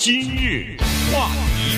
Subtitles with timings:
[0.00, 0.78] 今日
[1.12, 1.28] 话
[1.58, 1.76] 题，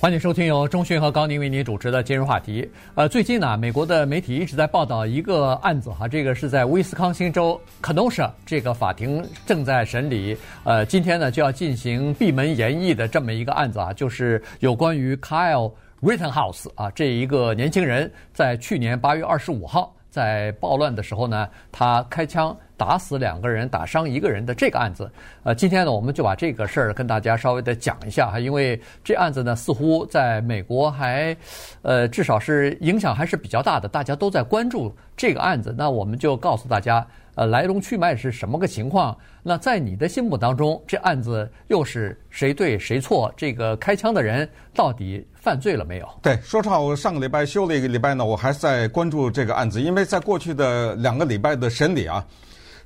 [0.00, 2.66] 欢迎收听由中讯和高宁为您主持的今日话题。
[2.94, 10.34] 呃，最近呢，美国的媒体一直在报道一个案子哈，这个是在威斯康星州 Kenosha 这个法庭正在审理，
[10.64, 22.56] 呃，今天呢就要进行闭门研议的这么一个案子啊，就是有关于 Kyle Rittenhouse 啊这一个年轻人，在去年八月二十五号在暴乱的时候呢，他开枪。
[22.78, 25.10] 打死两个人，打伤一个人的这个案子，
[25.44, 31.34] 呃，今天呢，我们就把这个事儿跟大家稍微的讲一下哈，因为这案子呢，似乎在美国还，
[31.80, 35.74] 呃，至少是影响还是比较大的，大家都在关注这个案子。
[35.78, 37.06] 那我们就告诉大家，
[37.36, 39.16] 呃，来龙去脉是什么个情况？
[39.42, 43.32] 那在你的心目当中，这案子又是谁对谁错？
[43.36, 46.08] 这个开枪的人到底犯罪了没有？
[46.22, 52.26] 对，说实话，我上个礼拜休了一个礼拜呢，我还是在关注这个案子，因为在过去的两个礼拜的审理啊。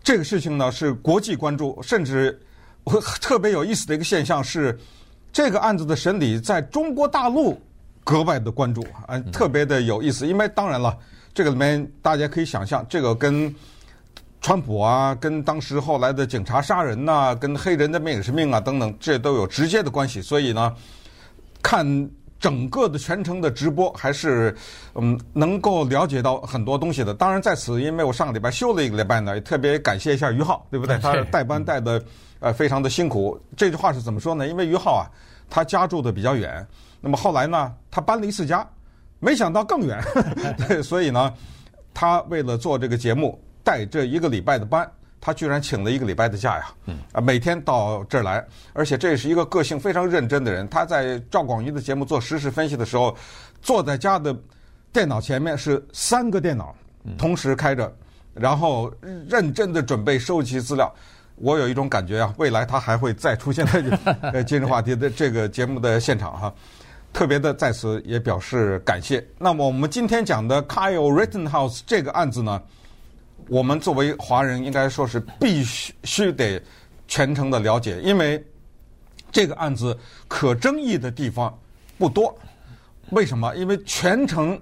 [0.02, 2.36] 这个事情呢是国际关注，甚至
[2.82, 4.76] 我特别有意思的一个现象是，
[5.32, 7.56] 这个案子的审理在中国大陆
[8.02, 10.26] 格外的关注啊，特别的有意思。
[10.26, 10.98] 因为当然了，
[11.32, 13.54] 这个里面大家可以想象，这个跟
[14.40, 20.22] 川普啊，跟当时后来的警察杀人呐，跟黑人的命也是命啊等等，这都有直接的关系。
[20.22, 20.74] 所以呢，
[21.62, 22.10] 看。
[22.40, 24.56] 整个的全程的直播还是
[24.94, 27.12] 嗯能够了解到很多东西的。
[27.12, 30.96] 当然在此，因为我上个礼拜休了一个礼拜呢，也特别感谢一下于浩，对不对？
[31.04, 32.02] 他带班带的
[32.38, 33.38] 呃非常的辛苦。
[33.58, 34.48] 这句话是怎么说呢？
[34.48, 35.04] 因为于浩啊，
[35.50, 36.66] 他家住的比较远，
[37.02, 38.66] 那么后来呢，他搬了一次家，
[39.18, 40.02] 没想到更远，
[40.66, 41.30] 对，所以呢，
[41.92, 43.38] 他为了做这个节目，
[43.70, 44.90] 带这一个礼拜的班。
[45.22, 46.64] 他居然请了一个礼拜的假呀！
[47.12, 50.66] 啊，每天到这儿来，而且这是一个个性非常认真的人。
[50.70, 53.14] 他在赵广义的节目做实时事分析的时候，
[53.60, 54.34] 坐在家的
[54.94, 56.74] 电脑前面是三个电脑
[57.18, 57.94] 同时开着，
[58.32, 58.90] 然后
[59.28, 60.90] 认真的准备收集资料。
[61.36, 63.66] 我有一种感觉啊，未来他还会再出现
[64.32, 66.54] 在今日话题的这个节目的现场哈。
[67.12, 69.22] 特别的在此也表示感谢。
[69.38, 72.62] 那么我们今天讲的 Kyle Rittenhouse 这个案子呢？
[73.50, 76.62] 我们作为华人，应该说是必须须得
[77.08, 78.40] 全程的了解，因为
[79.32, 81.52] 这个案子可争议的地方
[81.98, 82.32] 不多。
[83.10, 83.52] 为什么？
[83.56, 84.56] 因为全程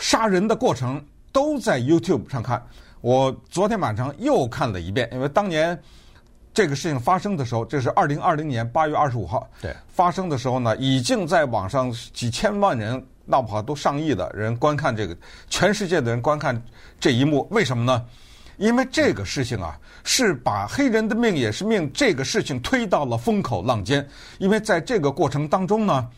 [0.00, 1.00] 杀人的过程
[1.30, 2.60] 都在 YouTube 上看。
[3.00, 5.80] 我昨天晚上又看了一遍，因为当年
[6.52, 13.00] 这个事情发生的时候，这是二零二零年八月二十五号，对，发生的时候呢，已经在网上几千万人。
[13.26, 15.16] 闹不好都上亿的人观看这个，
[15.50, 16.62] 全世界的人观看
[16.98, 18.04] 这一幕，为什么呢？
[18.56, 24.08] 因为这个事情啊，是把黑人的命也是命这个事情推到了风口浪尖。
[24.38, 26.08] 因为在这个过程当中呢，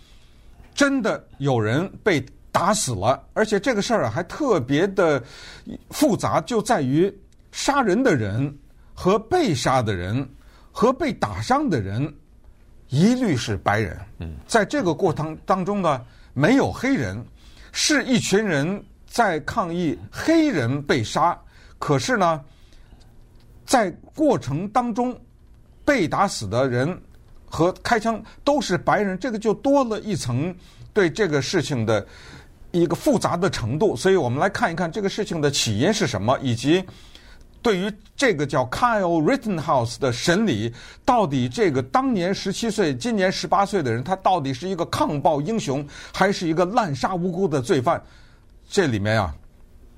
[0.72, 5.20] 真的有人被打死了，而且这个事儿啊还特别的
[5.90, 7.12] 复杂，就在于
[7.50, 8.56] 杀人的人
[8.94, 10.28] 和被杀的人
[10.70, 12.14] 和被打伤的人
[12.88, 13.98] 一律是白人。
[14.18, 16.04] 嗯，在这个过程当中呢。
[16.38, 17.20] 没有黑人，
[17.72, 21.36] 是一群人在抗议黑人被杀。
[21.80, 22.40] 可是呢，
[23.66, 25.20] 在过程当中
[25.84, 26.96] 被打死的人
[27.44, 30.54] 和开枪都是白人，这个就多了一层
[30.92, 32.06] 对这个事情的
[32.70, 33.96] 一个复杂的程度。
[33.96, 36.84] 所以我们来看一看这个事情的起因是什么，以及。
[37.60, 40.72] 对于这个叫 Kyle Rittenhouse 的审理，
[41.04, 48.00] 到底这个当年十七岁、今年十八岁的人，他到底是一个抗暴英雄，还是一个滥杀无辜的罪犯？
[48.68, 49.34] 这里面啊，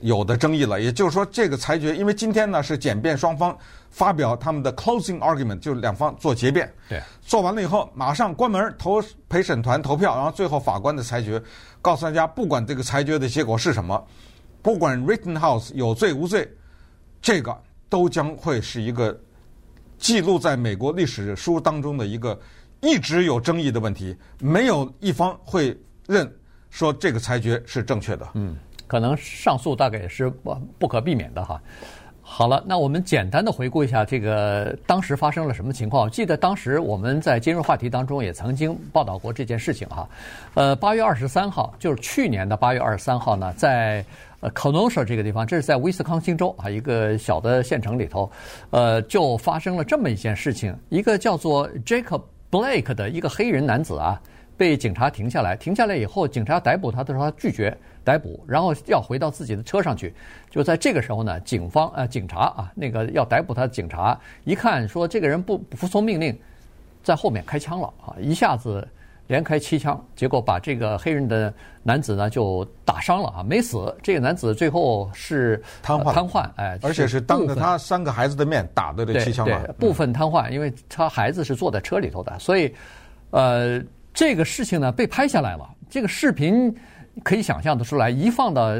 [0.00, 0.80] 有的争议了。
[0.80, 3.56] 也就是说，这个裁决，因为今天呢是检辩双方
[3.90, 6.72] 发表他们的 closing argument，就是两方做结辩。
[6.88, 11.40] 对，做完了以后，马上关门投陪审团投票，然后最后法官的裁决，
[11.82, 14.02] 告诉大家，不管这个裁决的结果是什么，
[14.62, 16.48] 不管 Rittenhouse 有罪无罪。
[17.22, 17.56] 这个
[17.88, 19.18] 都将会是一个
[19.98, 22.38] 记录在美国历史书当中的一个
[22.80, 26.30] 一直有争议的问题，没有一方会认
[26.70, 28.26] 说这个裁决是正确的。
[28.34, 31.60] 嗯，可能上诉大概也是不不可避免的哈。
[32.22, 36.10] 好了，那我们简单的回顾一下这个当时发生了什么情况。
[36.10, 40.08] 记得当时我们在今日话题当中也曾经报道过这件事情哈。
[40.54, 44.02] 呃，八月二十三号，就是去年的八月二十三号呢，在。
[44.40, 48.30] 呃，Kenosha 这个地方，这是在威斯康星州啊，一个小的县城里头，
[48.70, 50.74] 呃，就发生了这么一件事情。
[50.88, 54.20] 一个叫做 Jacob Blake 的一个黑人男子啊，
[54.56, 55.54] 被警察停下来。
[55.56, 60.14] 停下来以后，警察逮捕他的时候，他拒绝逮捕，然后要回到自己的车上去。
[60.48, 66.34] 就在这个时候呢，警方呃，警察啊，那个要逮捕他的警察一看说这个人不服从命令，
[67.02, 68.88] 在后面开枪了啊，一下子。
[69.30, 71.54] 连开七枪，结果把这个黑人的
[71.84, 73.96] 男子呢就打伤了啊，没死。
[74.02, 82.74] 这个男子最后是瘫痪，瘫痪，哎，而且是当着他三个孩子的面打的这七枪嘛，部分瘫痪，因为他孩子是坐在车里头的，所以，
[83.30, 83.80] 呃，
[84.12, 85.64] 这个事情呢被拍下来了。
[85.88, 86.74] 这个视频
[87.22, 88.72] 可以想象的出来，一放到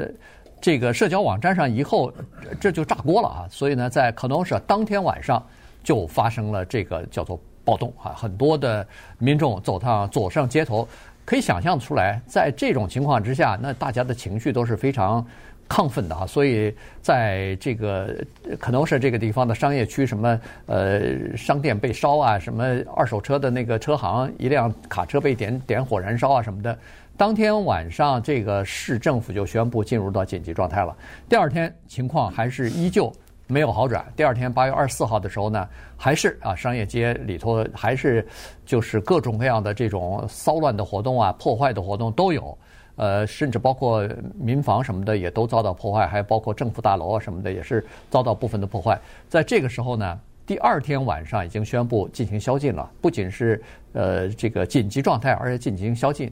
[0.60, 2.12] 这个社交网站上以后，
[2.58, 3.46] 这就炸锅了啊！
[3.48, 5.40] 所以呢，在可能是当天晚上
[5.84, 7.40] 就发生了这个叫做。
[7.64, 8.12] 暴动啊！
[8.16, 8.86] 很多的
[9.18, 10.88] 民众走上走上街头，
[11.24, 15.24] 可以想象出来，在这种情况之下，那大家的情绪都是非常
[15.68, 16.26] 亢奋的啊。
[16.26, 18.16] 所以，在这个
[18.58, 22.64] 可能是这个地方的商业区，什么呃商店被烧啊，什么
[22.96, 26.76] 二手车的那个车行一辆卡车被点点火燃烧啊什么的。
[27.16, 30.96] 当天晚上，这个市政府就宣布进入到紧急状态了。
[31.28, 33.12] 第二天情况还是依旧。
[33.50, 34.04] 没有好转。
[34.14, 38.26] 第二天八月二十四号的时候呢，还是啊，商业街里头还是
[38.64, 42.56] 就是各种各样的这种骚乱的活动啊，破坏的活动都有。
[42.96, 49.00] 呃，甚至包括民房什么的也都遭到破坏，还包括政府大楼啊什么的也是遭到部分的破坏。
[49.26, 53.62] 在这个时候呢，第二天晚上已经宣布进行宵禁了，不仅是
[53.94, 56.30] 呃这个紧急状态，而且进行宵禁。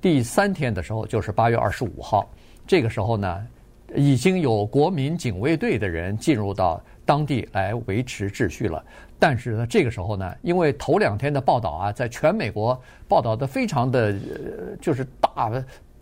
[0.00, 2.26] 第三天的时候就是八月二十五号，
[2.66, 3.46] 这个时候呢。
[3.94, 8.84] 已经有国民警卫队的人进入到当地来维持秩序了，
[9.18, 15.50] 但是呢，这个时候呢，因为头两天的报道啊，在全美国报道的非常的，呃就是大，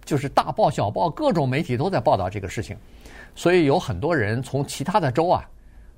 [0.05, 2.77] 就是大报小报，各种媒体都在报道这个事情，
[3.35, 5.49] 所以有很多人从其他的州啊，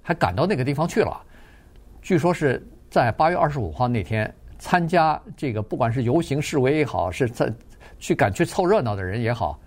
[0.02, 1.20] 还赶到那个地方去了。
[2.00, 7.52] 据说是在八月二十五号那天参加这个，不管是游行示威也好，是在
[7.98, 9.58] 去赶去凑热闹的人也好。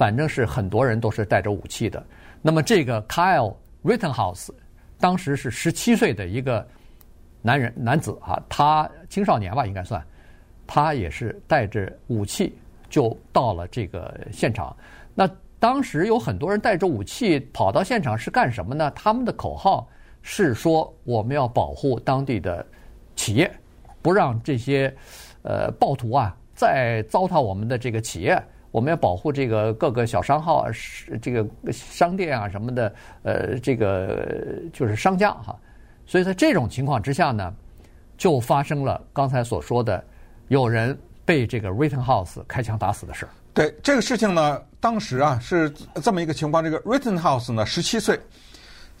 [0.00, 2.02] 反正是很多人都是带着武器的。
[2.40, 3.54] 那么这个 Kyle
[3.84, 4.48] Rittenhouse
[4.98, 6.66] 当时是十七岁的一个
[7.42, 10.02] 男人男子啊，他青少年吧应该算，
[10.66, 12.56] 他也是带着武器
[12.88, 14.74] 就到了这个现场。
[15.14, 18.90] 那当时有很多人带着武器跑到现场是干什么呢？
[18.92, 19.86] 他们的口号
[20.22, 22.64] 是说我们要保护当地的
[23.16, 23.52] 企业，
[24.00, 24.90] 不让这些
[25.42, 28.42] 呃暴徒啊再糟蹋我们的这个企业。
[28.70, 35.58] 我们要保护这个各个小商号、是这个商店啊什么的，呃，这个就是商家哈。
[36.06, 37.52] 所以在这种情况之下呢，
[38.16, 40.02] 就发生了刚才所说的
[40.48, 43.28] 有人被这个 Rittenhouse 开枪打死的事儿。
[43.52, 45.68] 对这个事情呢，当时啊是
[46.02, 48.20] 这么一个情况：这个 Rittenhouse 呢，十七岁，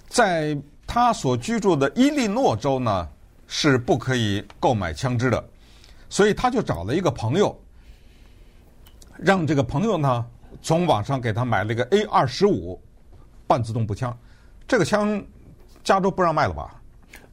[0.08, 3.08] 在他所居住的伊利诺州呢
[3.46, 5.44] 是不可以购买枪支的，
[6.08, 7.56] 所以他就找了一个朋友。
[9.22, 10.24] 让这个朋友呢，
[10.62, 12.80] 从网上给他买了一个 A 二十五
[13.46, 14.16] 半自动步枪，
[14.66, 15.22] 这个枪
[15.84, 16.74] 加州不让卖了吧？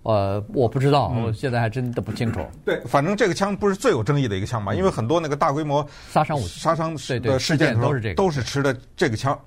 [0.03, 2.45] 呃，我不知道，我现在还真的不清楚。
[2.65, 9.39] 对，反正这个枪不是最有争议的一个枪嘛，因为很多那个大规模杀伤武器、杀伤的事件都是这个，都是持的这个枪。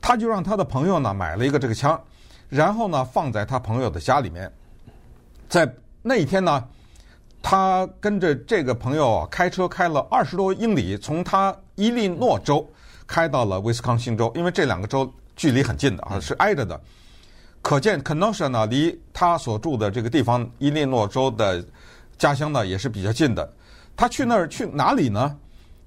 [0.00, 2.00] 他就让他的朋友呢买了一个这个枪，
[2.48, 4.50] 然后呢放在他朋友的家里面，
[5.48, 5.72] 在
[6.02, 6.64] 那一天呢。
[7.40, 12.68] 他跟着这个朋友啊，开车开了二十多英里，从他伊利诺州
[13.06, 16.78] 开到了威斯康星州，因为这两个州距离很近的啊，是挨着的。
[17.62, 21.64] 可见 Kenosha 呢，离他所住的这个地方伊利诺州的
[22.18, 23.48] 家乡呢，也是比较近的。
[23.96, 25.38] 他去那儿去哪里呢？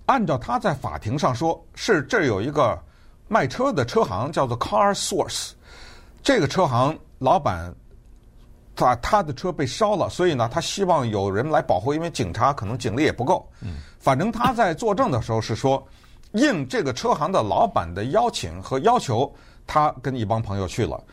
[0.06, 2.82] 按照他在法庭上说，是这儿有一个
[3.28, 5.52] 卖车的车行，叫做 Car Source。
[6.24, 7.76] 这个车行老板。
[8.74, 13.48] 他他的车被烧了，所以呢，他希望有人来保护，因为警察可能警力也不够。
[13.62, 15.86] 嗯，反正他在作证的时候是说，
[16.32, 19.32] 应这个车行的老板的邀请和要求，
[19.68, 21.04] 他跟一帮朋友去了。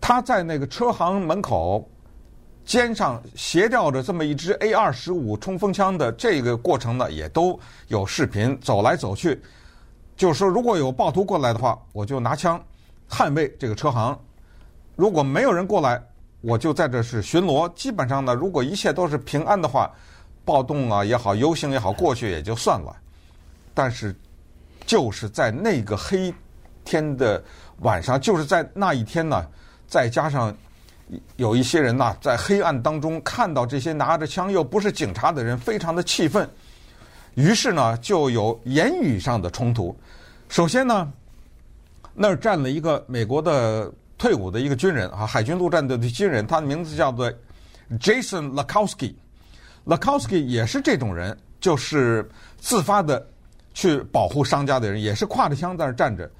[0.00, 1.88] 他在那个车行门口
[2.64, 9.40] 肩上斜吊着这么一支 A 二十五冲锋枪的这个过程呢，也都有视频，走来走去，
[10.16, 12.60] 就是说如果有暴徒过来的话，我就拿枪
[13.08, 14.12] 捍卫这个车行；
[14.96, 16.02] 如果没有人过来。
[16.42, 19.90] 我就在这是巡逻，基本上呢，如果一切都是平安的话，
[20.42, 22.96] 暴动啊也好，游行也好，过去也就算了。
[23.74, 24.14] 但是，
[24.86, 26.32] 就是在那个黑
[26.82, 27.42] 天的
[27.80, 29.46] 晚上，就是在那一天呢，
[29.86, 30.56] 再加上
[31.36, 36.48] 有一些人呐，在黑暗当中看到这些拿着枪又不是警察的人，非常的气愤，
[37.34, 39.94] 于是呢，就有言语上的冲突。
[40.48, 41.12] 首先呢，
[42.14, 43.92] 那儿站了一个美国的。
[44.20, 47.32] 退伍的一个军人啊，海军陆战队的军人，他的名字叫做
[47.98, 49.14] Jason Lakowski。
[49.86, 53.26] Lakowski 也是这种人，就是自发的
[53.72, 56.30] 去保护商家的人，也是挎着枪在那站着。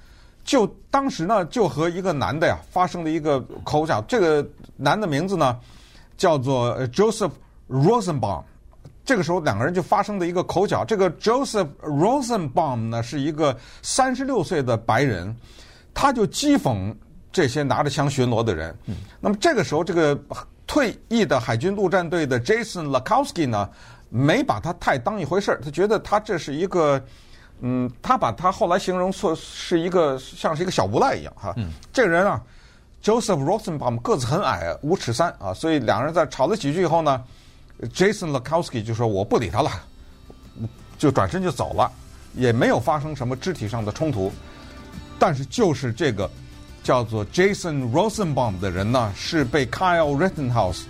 [0.45, 4.03] 就当时呢，就和一个男的呀发生了一个口角。
[4.07, 4.47] 这个
[4.77, 5.59] 男的名字呢
[6.19, 7.33] 叫做 Joseph
[7.67, 8.43] Rosenbaum，
[9.07, 10.85] 这个时候两个人就发生了一个口角。
[10.85, 15.35] 这个 Joseph Rosenbaum 呢是一个三十六岁的白人，
[15.95, 16.95] 他就讥讽
[17.33, 18.77] 这些拿着枪巡逻的人。
[18.87, 20.19] 嗯、那么这个时候，这个
[20.67, 23.69] 退役的海军陆战队的 Jason Lakowski 呢，
[24.09, 27.03] 没把他太当一回事儿，他觉得他这是一个，
[27.61, 31.53] 嗯，他把他后来形容说是一个像是一个小无赖一样哈。
[31.57, 32.41] 嗯、这个人啊
[33.03, 37.23] ，Joseph Rosenbaum 个子很矮，五尺三啊，所以两个人在吵了几句以后呢
[37.95, 39.71] ，Jason Lakowski 就说我不理他了，
[40.99, 41.91] 就转身就走了，
[42.35, 44.33] 也没有发生什么肢体上的冲突。
[45.19, 46.31] 但是就是这个
[46.83, 50.83] 叫做 Jason Rosenbaum 的人呢，是被 Kyle Rittenhouse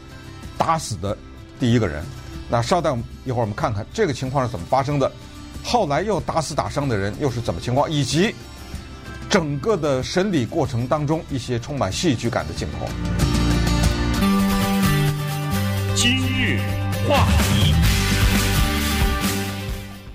[0.57, 1.17] 打死的
[1.59, 2.05] 第一个人。
[2.49, 5.11] 那稍等一会儿，我们看看这个情况是怎么发生的。
[5.63, 8.35] 后来又打死打伤的人又是怎么情况，以及
[9.29, 12.89] 整个的审理过程当中一些充满戏剧感的镜头。
[15.95, 16.59] 今日
[17.07, 17.75] 话题，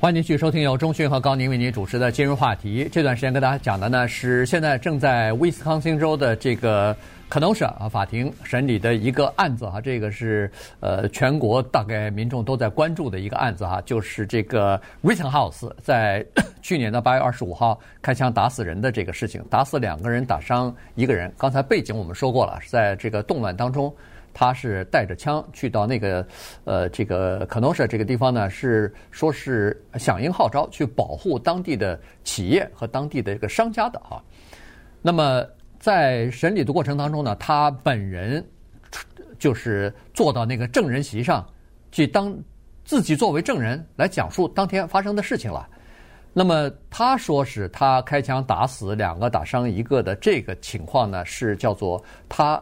[0.05, 2.87] 欢迎继续收听由中讯和高宁为您主持的今日话题。
[2.91, 6.95] 这段时间跟大家讲的呢是现在正在威斯康星州的这个。
[7.27, 16.23] 可能是啊，法庭审理的一个案子哈，这个是呃全国大概民众都在关注的一个案子哈，就是这个 Rittenhouse 在
[16.61, 21.33] 去年的八月二十五号开枪打死人的这个事情，打死两个人，打伤一个人。
[21.35, 23.91] 刚才背景我们说过了，是在这个动乱当中，
[24.35, 26.27] 他是带着枪去到那个
[26.65, 34.23] 呃这个可能是这个地方呢，是说是响应号召去保护当地的企业和当地的这个商家的哈，
[35.01, 35.43] 那么。
[35.77, 38.43] 在审理的过程当中呢，他本人
[39.37, 41.45] 就是坐到那个证人席上
[41.91, 42.35] 去当
[42.83, 45.67] 自己作为证人来讲述当天发生的事情了。
[46.33, 52.59] 那么他说是他开枪打死两个，打伤一个的这个情况呢，是叫做他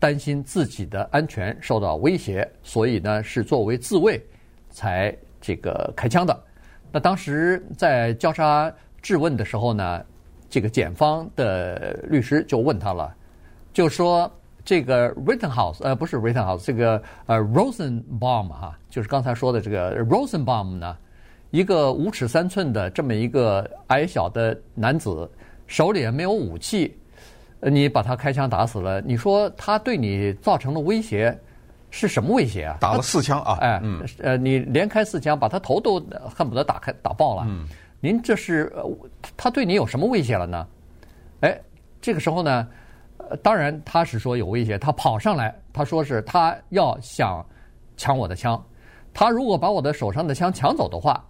[0.00, 4.20] 担心自己的安全受到威胁，所以呢是作为自卫
[4.70, 6.44] 才这个开枪的。
[6.90, 10.04] 那当时在交叉质问的时候呢，
[10.48, 13.14] 这个检方的律师就问他了，
[13.72, 14.28] 就说
[14.64, 20.96] 这个 Rittenhouse 呃不是 Rittenhouse 这个呃 Rosenbaum 哈，就是刚才说的这个 Rosenbaum 呢，
[21.50, 25.30] 一个五尺三寸的这么一个矮小的男子，
[25.66, 26.96] 手里也没有武器，
[27.60, 31.36] 你把他开枪打死了，你说他对你造成了威胁
[31.90, 32.78] 是什么威胁啊？
[32.80, 33.58] 打了四枪啊！
[33.60, 36.00] 哎，嗯，呃，你连开四枪，把他头都
[36.34, 37.44] 恨不得打开打爆了。
[37.48, 37.66] 嗯。
[38.02, 38.82] 您这是呃，
[39.36, 40.66] 他对你有什么威胁了呢？
[41.40, 41.60] 哎，
[42.00, 42.66] 这个时候呢，
[43.18, 47.44] 呃，当然他是说有威胁，他跑上来，他说是他要想
[47.98, 48.64] 抢我的枪，
[49.12, 51.22] 他如果把我的手上的枪抢走的话，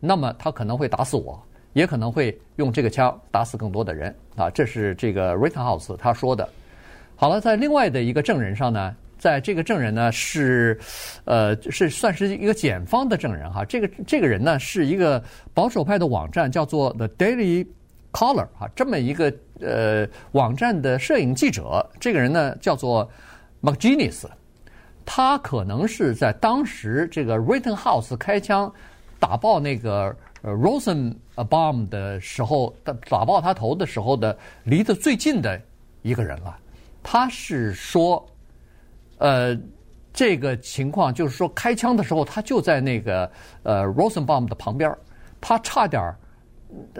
[0.00, 1.42] 那么他可能会打死我，
[1.78, 4.50] 也可能会用这个枪打死更多的人啊。
[4.50, 6.48] 这是这个 Rittenhouse 他说的。
[7.14, 8.94] 好了，在另外的一个证人上呢。
[9.18, 10.78] 在这个证人呢是，
[11.24, 13.64] 呃，是算是一个检方的证人哈。
[13.64, 15.20] 这个这个人呢是一个
[15.52, 17.66] 保守派的网站叫做 The Daily
[18.12, 21.84] Caller 哈，这么一个呃网站的摄影记者。
[21.98, 23.10] 这个人呢叫做
[23.60, 24.22] McGinnis，
[25.04, 28.72] 他可能是在当时这个 Rittenhouse 开枪
[29.18, 35.60] 打爆那个呃 Rosenbaum 的时候，打打爆他头的时候的离得最近的
[36.02, 36.56] 一个人了。
[37.02, 38.24] 他是说。
[39.20, 39.52] 呃，
[40.12, 43.28] 这个情况就是说，开枪的时候他就在那个
[43.64, 44.96] 呃 Rosenbaum 的旁边，
[45.40, 46.14] 他差点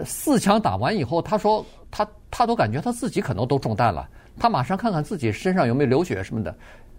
[0.03, 4.05] 四枪打完以后，他说他他都感觉他自己可能都中弹了，
[4.37, 6.53] 他马上看看自己身上有没有流血什么的，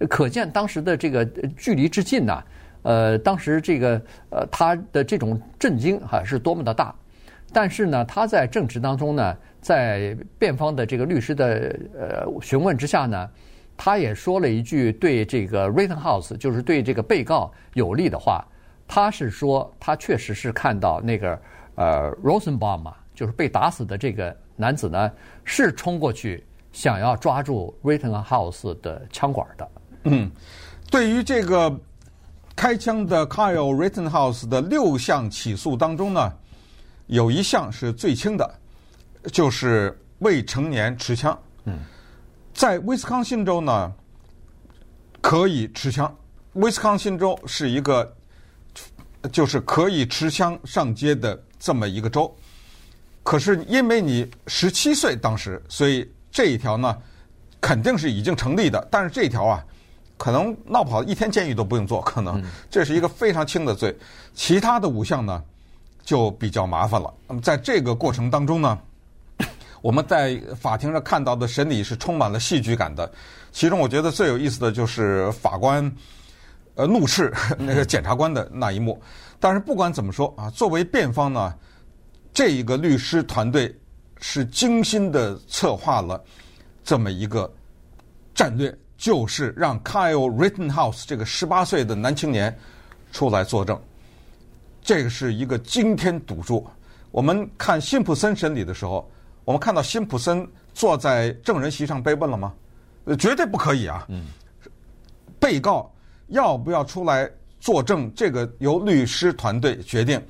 [0.09, 1.23] 可见当时的这个
[1.55, 2.43] 距离之近呐，
[2.83, 6.95] 呃，当时这个呃他的这种震惊哈是多么的大，
[7.53, 13.29] 但是呢，他在证词当中呢，在辩方的这个律师的呃询问之下呢。
[13.83, 18.47] 他也说了一句对这个 Rittenhouse，就是对这个被告有利的话。
[18.87, 21.41] 他是说，他确实是看到那个
[21.77, 25.11] 呃 Rosenbaum，就是被打死的这个男子呢，
[25.45, 29.69] 是冲过去想要抓住 Rittenhouse 的枪管的。
[30.05, 30.31] 嗯，
[30.91, 31.75] 对于这个
[32.61, 36.31] 开枪的 Kyle Rittenhouse 的六项起诉当中呢，
[37.07, 38.55] 有一项是最轻的，
[39.33, 41.41] 就是未成年持枪。
[41.65, 41.79] 嗯。
[42.53, 43.91] 在威斯康星州呢，
[45.23, 46.15] 可以持枪。
[46.53, 48.15] 威斯康星州是一个，
[49.33, 52.31] 就是可以持枪上街的这么一个州。
[53.23, 56.95] 可是因为你十七岁当时，所以这一条呢，
[57.59, 58.87] 肯定是已经成立的。
[58.91, 59.65] 但是这一条啊，
[60.21, 63.97] 可能闹不好一天监狱都不用坐，可能这是一个非常轻的罪。
[64.35, 65.43] 其他的五项呢，
[66.05, 67.11] 就比较麻烦了。
[67.27, 68.79] 那么在这个过程当中呢，
[69.81, 73.11] 我们在法庭上看到的审理是充满了戏剧感的，
[73.51, 75.91] 其中我觉得最有意思的就是法官
[76.75, 79.01] 呃怒斥 那个检察官的那一幕。
[79.39, 81.55] 但是不管怎么说啊，作为辩方呢，
[82.31, 83.75] 这一个律师团队
[84.19, 86.23] 是精心的策划了
[86.85, 87.51] 这么一个
[88.35, 92.55] 战略，就是让 Kyle Rittenhouse 这个十八岁的男青年
[93.11, 93.81] 出来作证。
[94.83, 96.69] 这个是一个惊天赌注。
[97.11, 99.11] 我们看辛普森审理的时候，
[99.47, 102.53] 我们看到辛普森坐在证人席上被问了吗？
[103.19, 104.07] 绝对不可以啊。
[105.39, 105.91] 被告
[106.27, 107.29] 要不要出来？
[107.59, 110.23] 作证，这个由律师团队决定。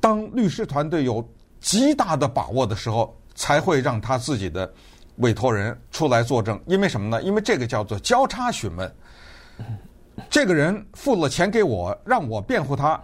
[0.00, 1.24] 当律师团队有
[1.60, 4.72] 极大的把握的时候，才会让他自己的
[5.16, 6.60] 委托人出来作证。
[6.66, 7.22] 因为什么呢？
[7.22, 8.94] 因为这个叫做交叉询问。
[10.30, 13.00] 这个人付了钱给我，让我辩护他，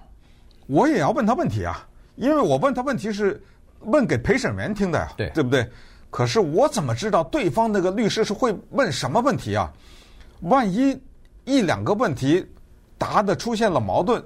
[0.66, 1.86] 我也要问他问题啊。
[2.16, 3.42] 因为我问他问题是
[3.80, 5.68] 问给陪审员听的呀，对，对不对？
[6.10, 9.72] 可是我怎么知道对方那个律师是会问什么问题啊？
[10.40, 11.00] 万一
[11.44, 12.46] 一两个问题。
[12.98, 14.22] 答的出现了矛盾，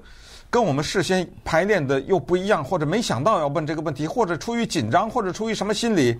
[0.51, 6.15] 跟我们事先排练的又不一样，或者没想到要问这个问题，或者出于紧张，或者出于什么心理，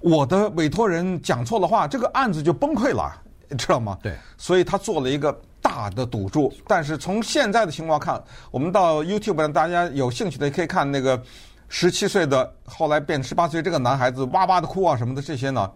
[0.00, 3.12] 我的委托人讲错了话，这个案子就崩溃了，
[3.48, 3.98] 你 知道吗？
[4.02, 6.52] 对，所以他做了一个大的赌注。
[6.66, 11.22] 但是从现在的情况看，我们到 YouTube 上，大家有兴趣的可以看那个
[11.68, 15.70] 十七岁的后来变十八岁这个男孩子哇哇的哭啊什么的这些呢，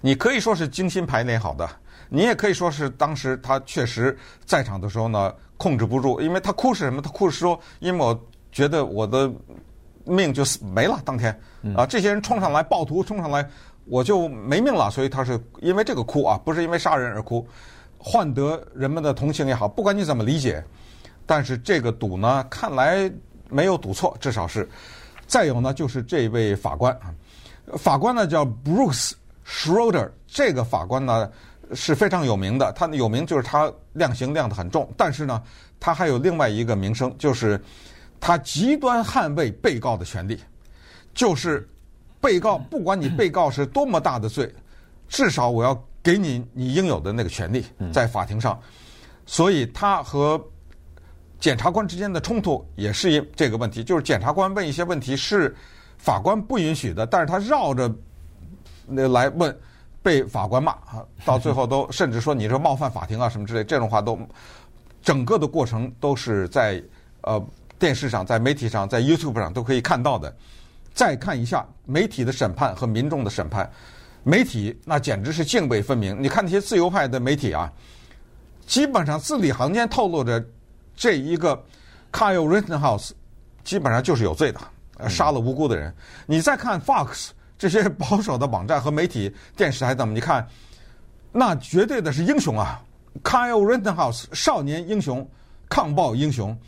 [0.00, 1.68] 你可以说是精心排练好的。
[2.12, 7.00] 你也可以说是当时他确实在场的时候呢，控制不住，因为他哭是什么？
[7.00, 9.30] 他哭是说，因为我觉得我的
[10.10, 11.32] 命就死没了，当天
[11.76, 13.48] 啊，这些人冲上来暴徒冲上来，
[13.84, 17.46] 我就没命了，所以他是因为这个哭啊，不是因为杀人而哭，
[17.98, 20.62] 换得人们的同情也好，不管你怎么理解，
[21.24, 23.10] 但是这个赌呢，看来
[23.48, 24.68] 没有赌错，至少是。
[25.26, 27.14] 再有呢，就是这位法官啊，
[27.78, 29.12] 法官呢叫 Bruce
[29.46, 31.30] Schroeder，这个法官呢。
[31.72, 35.40] 是非常有名的，他有名就是他量刑量得很重，但是呢，
[35.78, 37.62] 他还有另外一个名声，就是
[38.20, 40.38] 他极端捍卫被告的权利，
[41.14, 41.68] 就是
[42.20, 44.52] 被告 不管你被告是多么大的罪，
[45.08, 48.60] 至少我要给你你应有的那个权利，在法庭上，
[49.24, 50.40] 所以他和
[51.40, 55.56] 检察官之间的冲突也是因这个问题，就是检察官问一些问题是
[55.96, 57.92] 法官不允许的，但是他绕着
[58.86, 59.58] 那来问。
[60.02, 64.18] 被法官骂啊，到最后都甚至说你这冒犯法庭啊什么之类，这种话都，
[65.02, 66.82] 整个的过程都是在
[67.20, 67.38] 呃
[67.80, 70.32] 电视上、在媒体上、在 YouTube 上都可以看到的。
[70.94, 73.68] 再看一下媒体的审判和民众的审判，
[74.22, 76.16] 媒体那简直是泾渭分明。
[76.22, 77.72] 你看那些自由派的媒体啊，
[78.66, 80.44] 基本上字里行间透露着
[80.94, 81.60] 这一个
[82.12, 83.10] Kyle Rittenhouse
[83.64, 84.60] 基本上就是有罪的，
[85.08, 85.92] 杀了无辜的人。
[86.26, 87.30] 你再看 Fox。
[87.60, 90.48] 这些保守的网站和媒体、电视台等，你看，
[91.30, 92.82] 那绝对的是英雄啊
[93.22, 95.28] ！Kyle Rittenhouse 少年英雄、
[95.68, 96.58] 抗暴英雄，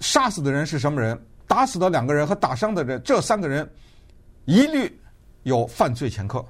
[0.00, 1.18] 杀死的人是什么人？
[1.46, 3.68] 打死的两个人和打伤的人，这三个人
[4.44, 5.00] 一律
[5.44, 6.44] 有犯罪前科，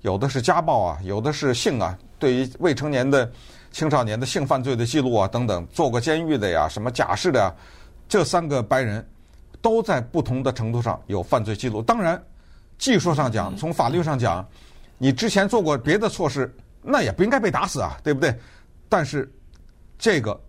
[0.00, 3.30] 有的是家暴啊，有的是性啊，对于未成年的
[3.70, 7.54] 青少年的性犯罪的记录啊等等，坐过监狱的呀，什么假释的呀，
[8.08, 9.08] 这三个白人
[9.62, 12.20] 都在不同的程度上有犯罪记录，当然。
[12.78, 14.42] 技术上讲，从法律上讲，
[14.96, 18.34] 你之前做过别的错事，那也不应该被打死啊，对不对？
[18.88, 19.30] 但是，
[19.98, 20.40] 这个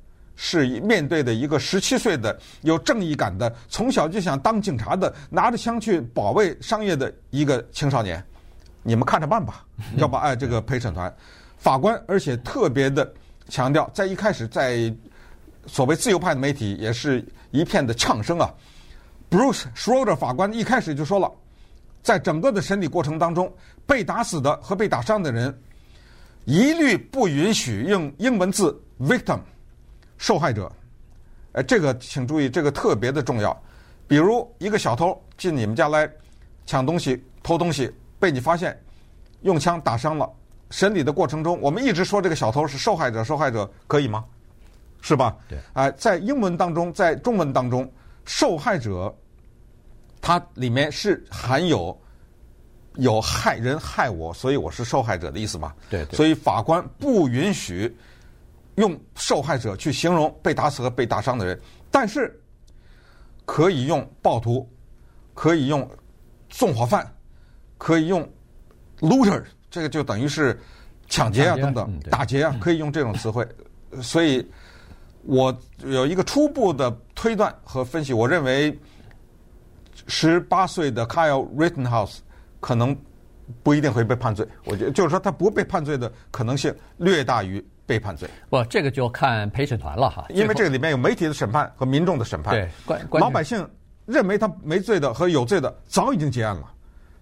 [0.44, 8.26] 是面对的一个十七岁的有正义感的，从小就想当警察的，拿着枪去保卫商业的一个青少年，
[8.82, 9.64] 你们看着办吧。
[9.98, 11.16] 要不哎，这个陪审团
[11.60, 13.08] 法官，而且特别的
[13.50, 14.92] 强调，在一开始，在
[15.68, 18.52] 所谓自由派的媒体也是一片的呛声啊。
[19.30, 21.32] Bruce Schroeder 法官一开始就说了。
[22.02, 23.54] 在整个的审理过程当中，
[23.86, 25.56] 被打死的和被打伤的人，
[26.46, 29.40] 一律不允许用英文字 “victim”
[30.22, 30.72] 受害者。
[31.54, 33.60] 哎，这个请注意，这个特别的重要。
[34.08, 36.08] 比如一个小偷进你们家来
[36.64, 38.80] 抢东西、偷东西，被你发现
[39.42, 40.32] 用枪打伤了。
[40.70, 44.24] 审理的过程中，我们一直说这个小偷是受害者，受害者可以吗？
[45.02, 45.36] 是吧？
[45.50, 45.58] 对。
[45.74, 47.92] 哎，在英文当中，在中文当中，
[48.24, 49.14] 受害者。
[50.22, 52.00] 它里面是含有
[52.98, 55.74] 有害人害我，所以我是受害者的意思嘛？
[55.90, 56.16] 对对。
[56.16, 57.98] 所以法官不允许
[58.82, 61.58] 用受害者去形容被打死和被打伤的人，
[61.90, 62.38] 但是
[63.46, 64.70] 可以用暴徒，
[65.34, 65.90] 可以用
[66.50, 67.10] 纵火犯，
[67.78, 68.28] 可以用
[69.00, 70.60] looter，这个就等于是
[71.08, 73.48] 抢劫啊等等，打劫啊，可以用这种词汇。
[74.02, 74.46] 所以
[75.24, 78.78] 我有一个初步的推断和分析，我认为。
[80.08, 82.18] 十八岁的 Kyle Rittenhouse
[82.60, 82.98] 可能
[83.62, 88.30] 不一定会被判罪，我觉得就是说他不被判罪的可能性略大于被判罪。
[88.50, 92.54] 不，这个就看陪审团了哈，因为这个里面有媒体的审判和民众的审判。
[92.54, 93.68] 对，关老百姓
[94.06, 96.64] 认为他没罪的和有罪的早已经结案了。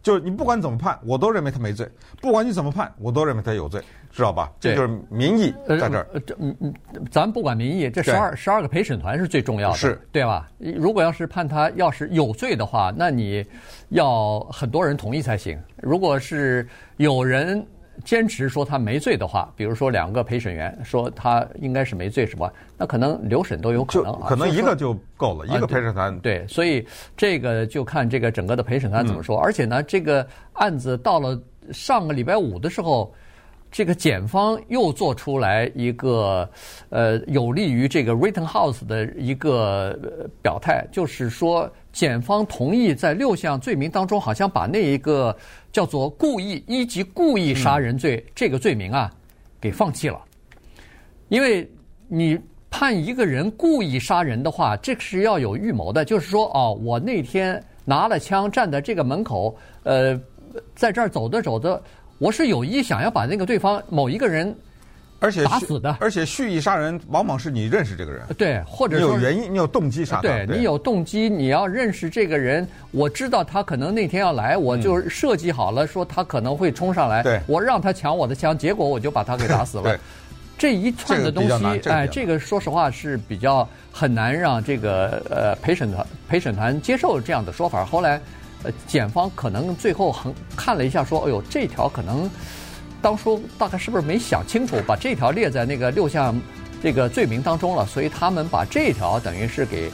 [0.01, 1.85] 就是你不管怎么判，我都认为他没罪；
[2.21, 4.49] 不管你怎么判，我都认为他有罪，知道吧？
[4.57, 6.07] 这就是民意在这儿。
[6.13, 6.73] 呃，这嗯嗯，
[7.11, 10.47] 咱不管民意，这十二十二个陪审团是最重要的，是对吧？
[10.57, 13.45] 如果要是判他要是有罪的话，那你
[13.89, 15.61] 要很多人同意才行。
[15.81, 17.65] 如果是有人。
[18.03, 22.51] 坚持说他没罪的话，比如说两个陪审员说他应该是没罪，什么？
[22.77, 24.27] 那可能留审都有可能啊。
[24.29, 26.19] 可能一个就够了，一个陪审团、啊。
[26.21, 26.85] 对，所以
[27.17, 29.37] 这个就看这个整个的陪审团怎么说。
[29.37, 31.39] 嗯、而且呢，这个案子到了
[31.71, 33.13] 上个礼拜五的时候。
[33.71, 36.49] 这个检方又做出来一个，
[36.89, 39.95] 呃，有利于这个 Rittenhouse 的一个
[40.41, 45.35] 表态，就是说，检方同意在六项罪名当中，好像把那一个
[45.71, 49.11] 叫做故意一级故意杀人罪这个罪名啊，
[49.61, 50.19] 给放弃了。
[51.27, 51.69] 因为
[52.07, 52.39] 你
[52.71, 60.19] 判一个人故意杀人的话，这个是要有预谋的，就是说，哦，我那天拿了枪站在这个门口，呃，
[60.73, 61.79] 在这儿走着走着。
[62.19, 64.53] 我是有意想要把那个对方某一个人，
[65.19, 79.97] 而且打死的，而且蓄意杀人往往是你认识这个人，对，或者说你有原因，你有动机杀他，对，你有动机，你要认识这个人，我知道他可能那天要来，我就设计好了，说他可能会冲上来，对，我让他抢我的枪，结果我就把他给打死了。
[80.57, 87.85] 这一串的东西，哎，这个说实话是比较很难让这个呃陪审团陪审团接受这样的说法。
[87.85, 88.19] 后来。
[88.63, 92.29] 呃，检方可能最后很看了一下，说：“哎呦，这条可能
[93.01, 96.35] 当初大概是不是没想清楚，把这条列在那个六项
[96.83, 99.89] 这个罪名当中了，所以他们把这条等于是给，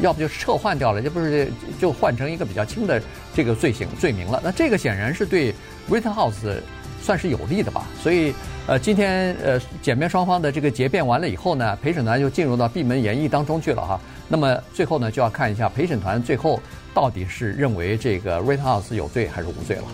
[0.00, 3.02] 要不就撤换掉了，要不是就换成一个比较轻的
[3.34, 4.40] 这个罪行罪名了。
[4.42, 5.54] 那这个显然是对
[5.90, 6.60] Rittenhouse
[7.02, 7.84] 算是有利的吧？
[8.02, 8.34] 所以，
[8.66, 14.00] 呃，今天呃，检辩双方的这个结辩完了以后呢，陪审团就进入到闭门研议当中去了哈。
[14.30, 16.58] 那么最后呢，就要看一下陪审团最后。
[16.92, 19.84] 到底是认为这个 Rittenhouse 有罪还是无罪了？